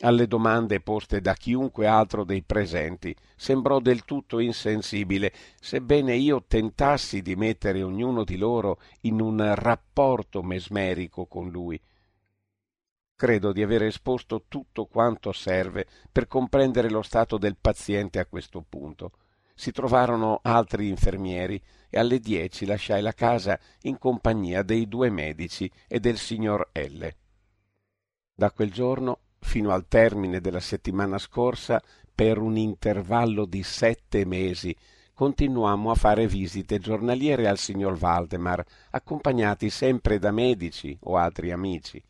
Alle 0.00 0.26
domande 0.26 0.80
poste 0.80 1.20
da 1.20 1.34
chiunque 1.34 1.86
altro 1.86 2.24
dei 2.24 2.42
presenti 2.42 3.14
sembrò 3.36 3.78
del 3.78 4.04
tutto 4.04 4.40
insensibile, 4.40 5.32
sebbene 5.60 6.16
io 6.16 6.42
tentassi 6.48 7.22
di 7.22 7.36
mettere 7.36 7.80
ognuno 7.82 8.24
di 8.24 8.36
loro 8.36 8.80
in 9.02 9.20
un 9.20 9.54
rapporto 9.54 10.42
mesmerico 10.42 11.26
con 11.26 11.48
lui. 11.48 11.80
Credo 13.14 13.52
di 13.52 13.62
aver 13.62 13.84
esposto 13.84 14.46
tutto 14.48 14.86
quanto 14.86 15.30
serve 15.30 15.86
per 16.10 16.26
comprendere 16.26 16.90
lo 16.90 17.02
stato 17.02 17.38
del 17.38 17.56
paziente 17.56 18.18
a 18.18 18.26
questo 18.26 18.64
punto. 18.68 19.12
Si 19.54 19.70
trovarono 19.70 20.40
altri 20.42 20.88
infermieri 20.88 21.62
e 21.88 22.00
alle 22.00 22.18
dieci 22.18 22.66
lasciai 22.66 23.00
la 23.00 23.12
casa 23.12 23.56
in 23.82 23.98
compagnia 23.98 24.64
dei 24.64 24.88
due 24.88 25.10
medici 25.10 25.70
e 25.86 26.00
del 26.00 26.18
signor 26.18 26.70
L. 26.72 27.06
Da 28.34 28.50
quel 28.50 28.72
giorno 28.72 29.20
fino 29.44 29.70
al 29.70 29.86
termine 29.86 30.40
della 30.40 30.58
settimana 30.58 31.18
scorsa, 31.18 31.80
per 32.12 32.38
un 32.38 32.56
intervallo 32.56 33.44
di 33.44 33.62
sette 33.62 34.24
mesi, 34.24 34.74
continuammo 35.12 35.90
a 35.90 35.94
fare 35.94 36.26
visite 36.26 36.78
giornaliere 36.78 37.46
al 37.46 37.58
signor 37.58 37.96
Valdemar, 37.96 38.64
accompagnati 38.90 39.68
sempre 39.68 40.18
da 40.18 40.32
medici 40.32 40.96
o 41.02 41.16
altri 41.16 41.52
amici. 41.52 42.02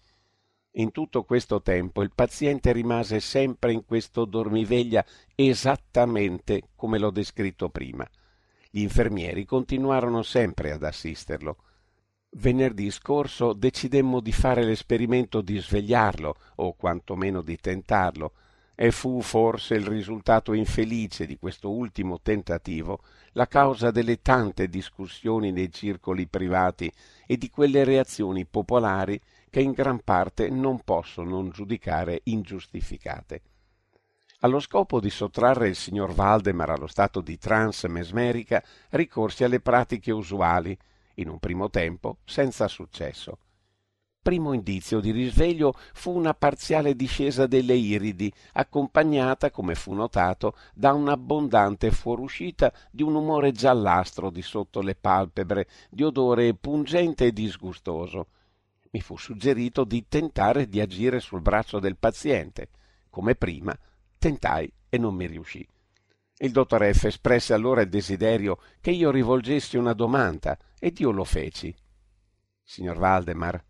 In 0.76 0.92
tutto 0.92 1.24
questo 1.24 1.60
tempo 1.60 2.02
il 2.02 2.12
paziente 2.14 2.72
rimase 2.72 3.20
sempre 3.20 3.72
in 3.72 3.84
questo 3.84 4.24
dormiveglia 4.24 5.04
esattamente 5.34 6.68
come 6.76 6.98
l'ho 6.98 7.10
descritto 7.10 7.68
prima. 7.68 8.08
Gli 8.70 8.80
infermieri 8.80 9.44
continuarono 9.44 10.22
sempre 10.22 10.70
ad 10.70 10.84
assisterlo. 10.84 11.56
Venerdì 12.36 12.90
scorso 12.90 13.52
decidemmo 13.52 14.18
di 14.18 14.32
fare 14.32 14.64
l'esperimento 14.64 15.40
di 15.40 15.56
svegliarlo, 15.58 16.34
o 16.56 16.72
quantomeno 16.74 17.42
di 17.42 17.56
tentarlo, 17.56 18.32
e 18.74 18.90
fu 18.90 19.20
forse 19.20 19.76
il 19.76 19.86
risultato 19.86 20.52
infelice 20.52 21.26
di 21.26 21.38
questo 21.38 21.70
ultimo 21.70 22.20
tentativo 22.20 23.02
la 23.34 23.46
causa 23.46 23.92
delle 23.92 24.20
tante 24.20 24.68
discussioni 24.68 25.52
nei 25.52 25.70
circoli 25.72 26.26
privati 26.26 26.92
e 27.24 27.36
di 27.36 27.48
quelle 27.50 27.84
reazioni 27.84 28.44
popolari 28.44 29.20
che 29.48 29.60
in 29.60 29.70
gran 29.70 30.00
parte 30.02 30.50
non 30.50 30.80
posso 30.80 31.22
non 31.22 31.50
giudicare 31.50 32.22
ingiustificate. 32.24 33.42
Allo 34.40 34.58
scopo 34.58 34.98
di 34.98 35.08
sottrarre 35.08 35.68
il 35.68 35.76
signor 35.76 36.12
Valdemar 36.12 36.70
allo 36.70 36.88
stato 36.88 37.20
di 37.20 37.38
trance 37.38 37.86
mesmerica, 37.86 38.60
ricorsi 38.90 39.44
alle 39.44 39.60
pratiche 39.60 40.10
usuali, 40.10 40.76
in 41.14 41.28
un 41.28 41.38
primo 41.38 41.70
tempo 41.70 42.18
senza 42.24 42.68
successo. 42.68 43.38
Primo 44.24 44.54
indizio 44.54 45.00
di 45.00 45.10
risveglio 45.10 45.74
fu 45.92 46.10
una 46.16 46.32
parziale 46.32 46.96
discesa 46.96 47.46
delle 47.46 47.74
iridi, 47.74 48.32
accompagnata, 48.54 49.50
come 49.50 49.74
fu 49.74 49.92
notato, 49.92 50.56
da 50.72 50.94
un'abbondante 50.94 51.90
fuoruscita 51.90 52.72
di 52.90 53.02
un 53.02 53.16
umore 53.16 53.52
giallastro 53.52 54.30
di 54.30 54.40
sotto 54.40 54.80
le 54.80 54.94
palpebre, 54.94 55.68
di 55.90 56.04
odore 56.04 56.54
pungente 56.54 57.26
e 57.26 57.32
disgustoso. 57.32 58.28
Mi 58.92 59.02
fu 59.02 59.18
suggerito 59.18 59.84
di 59.84 60.06
tentare 60.08 60.68
di 60.70 60.80
agire 60.80 61.20
sul 61.20 61.42
braccio 61.42 61.78
del 61.78 61.98
paziente. 61.98 62.68
Come 63.10 63.34
prima, 63.34 63.76
tentai 64.16 64.72
e 64.88 64.96
non 64.96 65.14
mi 65.14 65.26
riuscì. 65.26 65.68
Il 66.38 66.50
dottor 66.50 66.92
F 66.92 67.04
espresse 67.04 67.54
allora 67.54 67.82
il 67.82 67.88
desiderio 67.88 68.58
che 68.80 68.90
io 68.90 69.10
rivolgessi 69.10 69.76
una 69.76 69.92
domanda 69.92 70.58
ed 70.78 70.98
io 70.98 71.10
lo 71.10 71.24
feci. 71.24 71.74
Signor 72.62 72.98
Valdemar, 72.98 73.62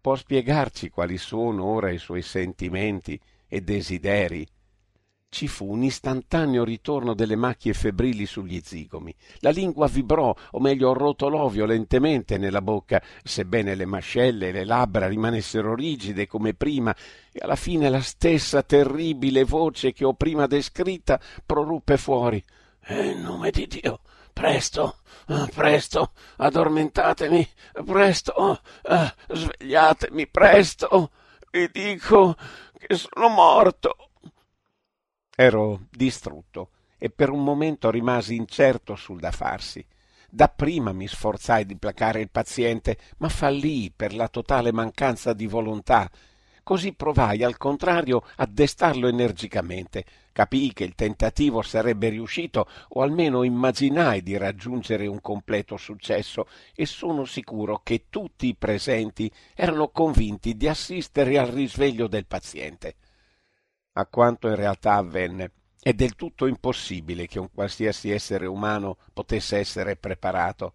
può 0.00 0.14
spiegarci 0.14 0.90
quali 0.90 1.18
sono 1.18 1.64
ora 1.64 1.90
i 1.90 1.98
suoi 1.98 2.22
sentimenti 2.22 3.20
e 3.48 3.60
desideri? 3.62 4.46
Ci 5.34 5.48
fu 5.48 5.68
un 5.68 5.82
istantaneo 5.82 6.62
ritorno 6.62 7.12
delle 7.12 7.34
macchie 7.34 7.72
febbrili 7.72 8.24
sugli 8.24 8.60
zigomi. 8.62 9.12
La 9.40 9.50
lingua 9.50 9.88
vibrò, 9.88 10.32
o 10.52 10.60
meglio 10.60 10.92
rotolò 10.92 11.48
violentemente 11.48 12.38
nella 12.38 12.62
bocca, 12.62 13.02
sebbene 13.20 13.74
le 13.74 13.84
mascelle 13.84 14.50
e 14.50 14.52
le 14.52 14.64
labbra 14.64 15.08
rimanessero 15.08 15.74
rigide 15.74 16.28
come 16.28 16.54
prima, 16.54 16.94
e 17.32 17.40
alla 17.42 17.56
fine 17.56 17.88
la 17.88 18.00
stessa 18.00 18.62
terribile 18.62 19.42
voce 19.42 19.92
che 19.92 20.04
ho 20.04 20.14
prima 20.14 20.46
descritta 20.46 21.18
proruppe 21.44 21.96
fuori. 21.96 22.40
In 22.90 23.22
nome 23.22 23.50
di 23.50 23.66
Dio, 23.66 24.02
Presto, 24.32 24.98
presto, 25.52 26.12
addormentatemi, 26.36 27.48
presto, 27.84 28.60
eh, 28.84 29.12
svegliatemi, 29.30 30.28
presto, 30.28 31.10
vi 31.50 31.68
dico 31.72 32.36
che 32.78 32.94
sono 32.94 33.28
morto. 33.30 33.96
Ero 35.36 35.86
distrutto 35.90 36.70
e 36.98 37.10
per 37.10 37.30
un 37.30 37.42
momento 37.42 37.90
rimasi 37.90 38.34
incerto 38.34 38.94
sul 38.94 39.20
da 39.20 39.30
farsi. 39.30 39.84
Dapprima 40.30 40.92
mi 40.92 41.06
sforzai 41.06 41.66
di 41.66 41.76
placare 41.76 42.20
il 42.20 42.30
paziente, 42.30 42.96
ma 43.18 43.28
fallii 43.28 43.92
per 43.94 44.14
la 44.14 44.28
totale 44.28 44.72
mancanza 44.72 45.32
di 45.32 45.46
volontà 45.46 46.10
Così 46.64 46.94
provai 46.94 47.44
al 47.44 47.58
contrario 47.58 48.24
a 48.36 48.46
destarlo 48.46 49.06
energicamente. 49.06 50.02
Capii 50.32 50.72
che 50.72 50.84
il 50.84 50.94
tentativo 50.94 51.60
sarebbe 51.60 52.08
riuscito, 52.08 52.66
o 52.88 53.02
almeno 53.02 53.42
immaginai 53.42 54.22
di 54.22 54.38
raggiungere 54.38 55.06
un 55.06 55.20
completo 55.20 55.76
successo, 55.76 56.48
e 56.74 56.86
sono 56.86 57.26
sicuro 57.26 57.82
che 57.84 58.06
tutti 58.08 58.46
i 58.46 58.56
presenti 58.56 59.30
erano 59.54 59.88
convinti 59.88 60.56
di 60.56 60.66
assistere 60.66 61.38
al 61.38 61.48
risveglio 61.48 62.08
del 62.08 62.24
paziente. 62.24 62.94
A 63.96 64.06
quanto 64.06 64.48
in 64.48 64.56
realtà 64.56 64.94
avvenne, 64.94 65.52
È 65.84 65.92
del 65.92 66.14
tutto 66.14 66.46
impossibile 66.46 67.26
che 67.26 67.38
un 67.38 67.50
qualsiasi 67.52 68.10
essere 68.10 68.46
umano 68.46 68.96
potesse 69.12 69.58
essere 69.58 69.96
preparato. 69.96 70.72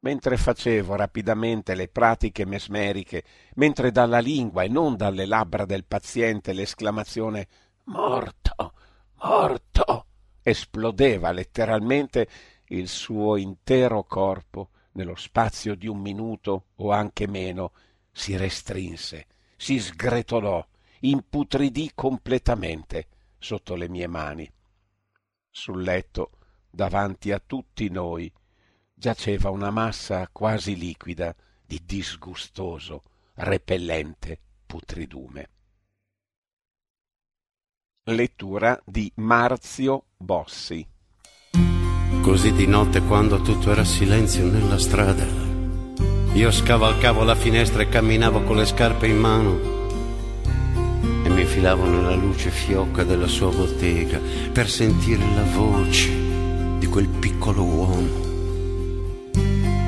Mentre 0.00 0.36
facevo 0.36 0.96
rapidamente 0.96 1.74
le 1.74 1.88
pratiche 1.88 2.44
mesmeriche, 2.44 3.24
mentre 3.54 3.90
dalla 3.90 4.18
lingua 4.18 4.64
e 4.64 4.68
non 4.68 4.96
dalle 4.96 5.24
labbra 5.24 5.64
del 5.64 5.86
paziente 5.86 6.52
l'esclamazione 6.52 7.48
Morto, 7.84 8.74
morto! 9.22 10.06
esplodeva 10.42 11.32
letteralmente 11.32 12.28
il 12.66 12.88
suo 12.88 13.36
intero 13.36 14.04
corpo 14.04 14.70
nello 14.92 15.16
spazio 15.16 15.74
di 15.74 15.86
un 15.86 15.98
minuto 15.98 16.66
o 16.76 16.90
anche 16.92 17.26
meno, 17.26 17.72
si 18.10 18.36
restrinse, 18.36 19.26
si 19.56 19.80
sgretolò, 19.80 20.64
imputridì 21.02 21.92
completamente 21.94 23.06
sotto 23.38 23.74
le 23.74 23.88
mie 23.88 24.06
mani. 24.06 24.50
Sul 25.50 25.82
letto, 25.82 26.32
davanti 26.70 27.32
a 27.32 27.42
tutti 27.44 27.88
noi, 27.88 28.32
giaceva 28.94 29.50
una 29.50 29.70
massa 29.70 30.28
quasi 30.30 30.76
liquida 30.76 31.34
di 31.64 31.80
disgustoso, 31.84 33.02
repellente 33.34 34.40
putridume. 34.66 35.50
Lettura 38.04 38.80
di 38.84 39.10
Marzio 39.16 40.06
Bossi 40.16 40.84
Così 42.20 42.52
di 42.52 42.66
notte 42.66 43.00
quando 43.02 43.40
tutto 43.42 43.70
era 43.70 43.84
silenzio 43.84 44.46
nella 44.46 44.78
strada, 44.78 45.24
io 46.34 46.50
scavalcavo 46.50 47.22
la 47.22 47.34
finestra 47.34 47.82
e 47.82 47.88
camminavo 47.88 48.42
con 48.42 48.56
le 48.56 48.64
scarpe 48.64 49.06
in 49.06 49.18
mano 49.18 49.81
mi 51.32 51.42
infilavo 51.42 51.84
nella 51.86 52.14
luce 52.14 52.50
fiocca 52.50 53.04
della 53.04 53.26
sua 53.26 53.50
bottega 53.50 54.20
per 54.52 54.68
sentire 54.68 55.24
la 55.34 55.44
voce 55.56 56.10
di 56.78 56.86
quel 56.86 57.08
piccolo 57.08 57.62
uomo. 57.62 58.30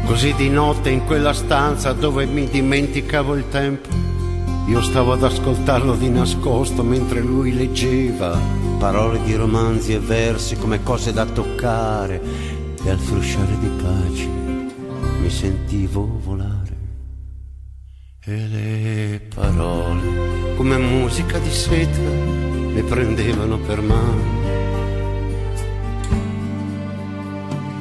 Così 0.04 0.34
di 0.34 0.48
notte 0.48 0.90
in 0.90 1.04
quella 1.04 1.32
stanza 1.32 1.92
dove 1.92 2.26
mi 2.26 2.48
dimenticavo 2.48 3.34
il 3.34 3.48
tempo, 3.48 3.88
io 4.66 4.80
stavo 4.82 5.12
ad 5.12 5.22
ascoltarlo 5.22 5.94
di 5.94 6.08
nascosto 6.08 6.82
mentre 6.82 7.20
lui 7.20 7.54
leggeva 7.54 8.38
parole 8.78 9.22
di 9.22 9.34
romanzi 9.34 9.92
e 9.94 9.98
versi 9.98 10.56
come 10.56 10.82
cose 10.82 11.12
da 11.12 11.24
toccare 11.24 12.20
e 12.82 12.90
al 12.90 12.98
frusciare 12.98 13.58
di 13.58 13.68
pace 13.82 14.28
mi 15.20 15.30
sentivo 15.30 16.20
volare. 16.22 16.63
E 18.26 18.48
le 18.48 19.20
parole, 19.34 20.54
come 20.56 20.78
musica 20.78 21.36
di 21.36 21.50
seta, 21.50 21.98
mi 21.98 22.82
prendevano 22.82 23.58
per 23.58 23.82
mano 23.82 24.22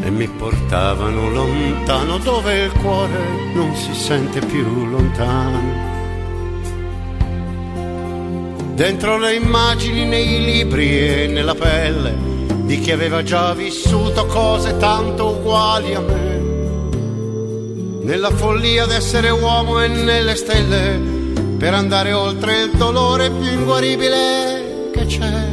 e 0.02 0.10
mi 0.10 0.28
portavano 0.28 1.30
lontano 1.30 2.18
dove 2.18 2.64
il 2.64 2.74
cuore 2.74 3.54
non 3.54 3.74
si 3.74 3.94
sente 3.94 4.42
più 4.42 4.86
lontano. 4.86 5.62
Dentro 8.76 9.18
le 9.18 9.36
immagini, 9.36 10.06
nei 10.06 10.44
libri 10.44 11.08
e 11.08 11.28
nella 11.28 11.56
pelle 11.56 12.18
di 12.66 12.82
chi 12.82 12.92
aveva 12.92 13.24
già 13.24 13.54
vissuto 13.54 14.26
cose 14.26 14.76
tanto 14.76 15.38
uguali 15.38 15.94
a 15.94 16.02
me 16.02 16.33
nella 18.04 18.32
follia 18.32 18.86
d'essere 18.86 19.30
uomo 19.30 19.82
e 19.82 19.88
nelle 19.88 20.36
stelle, 20.36 21.00
per 21.58 21.74
andare 21.74 22.12
oltre 22.14 22.64
il 22.64 22.72
dolore 22.72 23.30
più 23.32 23.50
inguaribile 23.50 24.90
che 24.94 25.06
c'è. 25.06 25.52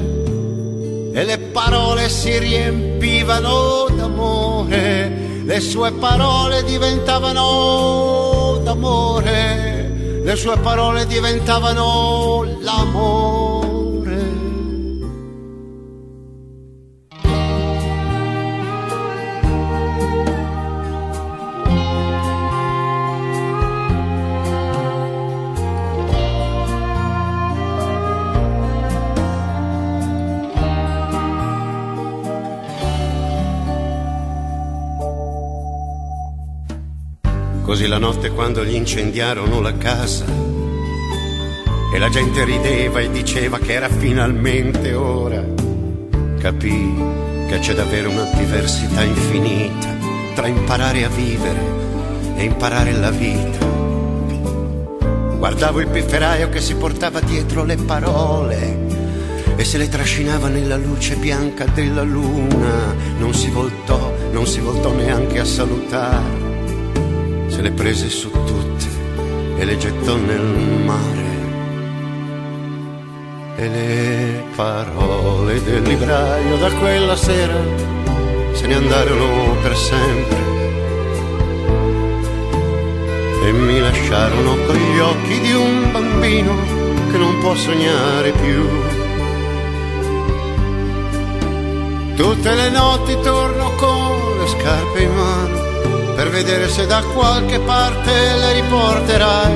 E 1.12 1.24
le 1.24 1.38
parole 1.38 2.08
si 2.08 2.36
riempivano 2.38 3.86
d'amore, 3.94 5.42
le 5.44 5.60
sue 5.60 5.92
parole 5.92 6.64
diventavano 6.64 8.60
d'amore, 8.62 10.20
le 10.22 10.36
sue 10.36 10.56
parole 10.58 11.06
diventavano 11.06 12.58
l'amore. 12.60 13.19
Così 37.70 37.86
la 37.86 37.98
notte 37.98 38.30
quando 38.30 38.64
gli 38.64 38.74
incendiarono 38.74 39.60
la 39.60 39.76
casa 39.76 40.24
e 41.94 41.98
la 41.98 42.08
gente 42.08 42.44
rideva 42.44 42.98
e 42.98 43.12
diceva 43.12 43.60
che 43.60 43.74
era 43.74 43.88
finalmente 43.88 44.92
ora, 44.92 45.40
capì 46.40 46.92
che 47.46 47.60
c'è 47.60 47.72
davvero 47.72 48.10
una 48.10 48.28
diversità 48.34 49.04
infinita 49.04 49.86
tra 50.34 50.48
imparare 50.48 51.04
a 51.04 51.08
vivere 51.10 51.60
e 52.34 52.42
imparare 52.42 52.90
la 52.90 53.10
vita. 53.10 53.64
Guardavo 55.36 55.78
il 55.78 55.86
pifferaio 55.86 56.48
che 56.48 56.60
si 56.60 56.74
portava 56.74 57.20
dietro 57.20 57.62
le 57.62 57.76
parole 57.76 58.78
e 59.54 59.62
se 59.62 59.78
le 59.78 59.88
trascinava 59.88 60.48
nella 60.48 60.76
luce 60.76 61.14
bianca 61.14 61.66
della 61.66 62.02
luna. 62.02 62.96
Non 63.16 63.32
si 63.32 63.48
voltò, 63.48 64.12
non 64.32 64.44
si 64.48 64.58
voltò 64.58 64.92
neanche 64.92 65.38
a 65.38 65.44
salutare 65.44 66.39
se 67.60 67.68
le 67.68 67.72
prese 67.72 68.08
su 68.08 68.30
tutte 68.30 68.86
e 69.58 69.64
le 69.66 69.76
gettò 69.76 70.16
nel 70.16 70.40
mare. 70.86 71.28
E 73.56 73.68
le 73.68 74.44
parole 74.56 75.62
del 75.62 75.82
libraio 75.82 76.56
da 76.56 76.70
quella 76.70 77.14
sera 77.16 77.60
se 78.52 78.66
ne 78.66 78.74
andarono 78.74 79.56
per 79.60 79.76
sempre 79.76 80.38
e 83.44 83.52
mi 83.52 83.78
lasciarono 83.78 84.56
con 84.64 84.76
gli 84.76 84.98
occhi 84.98 85.40
di 85.40 85.52
un 85.52 85.92
bambino 85.92 86.54
che 87.10 87.18
non 87.18 87.40
può 87.40 87.54
sognare 87.54 88.30
più. 88.30 88.66
Tutte 92.16 92.54
le 92.54 92.70
notti 92.70 93.18
torno 93.22 93.70
con 93.76 94.38
le 94.38 94.46
scarpe 94.48 95.02
in 95.02 95.14
mano 95.14 95.59
vedere 96.42 96.70
se 96.70 96.86
da 96.86 97.02
qualche 97.02 97.58
parte 97.60 98.12
le 98.12 98.52
riporterai. 98.54 99.52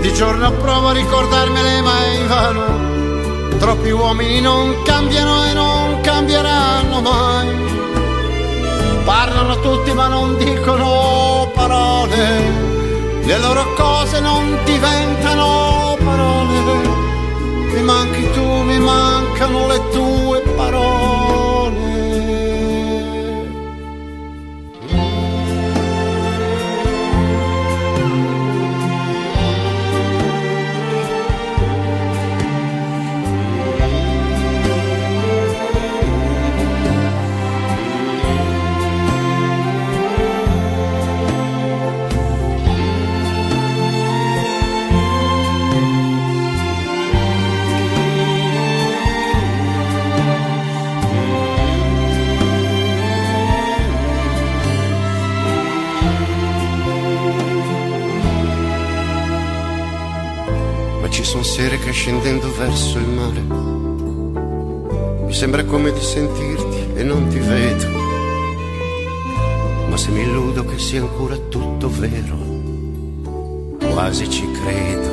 Di 0.00 0.14
giorno 0.14 0.52
provo 0.52 0.88
a 0.88 0.92
ricordarmele 0.92 1.80
ma 1.80 2.04
è 2.04 2.08
invano. 2.20 3.56
Troppi 3.58 3.90
uomini 3.90 4.40
non 4.40 4.80
cambiano 4.84 5.44
e 5.46 5.52
non 5.54 6.00
cambieranno 6.02 7.00
mai. 7.00 7.48
Parlano 9.04 9.58
tutti 9.58 9.92
ma 9.92 10.06
non 10.06 10.36
dicono 10.36 11.50
parole. 11.52 12.16
Le 13.24 13.38
loro 13.40 13.74
cose 13.74 14.20
non 14.20 14.56
diventano 14.64 15.96
parole. 16.04 16.60
Mi 17.72 17.82
manchi 17.82 18.30
tu, 18.34 18.44
mi 18.44 18.78
mancano 18.78 19.66
le 19.66 19.88
tue 19.90 20.40
parole. 20.54 21.27
Scendendo 61.98 62.48
verso 62.56 62.96
il 62.98 63.08
mare 63.08 63.40
mi 65.26 65.32
sembra 65.32 65.64
come 65.64 65.92
di 65.92 66.00
sentirti 66.00 66.94
e 66.94 67.02
non 67.02 67.26
ti 67.26 67.40
vedo. 67.40 67.88
Ma 69.88 69.96
se 69.96 70.10
mi 70.10 70.20
illudo 70.20 70.64
che 70.64 70.78
sia 70.78 71.00
ancora 71.00 71.36
tutto 71.36 71.90
vero, 71.90 72.36
quasi 73.92 74.30
ci 74.30 74.48
credo. 74.52 75.07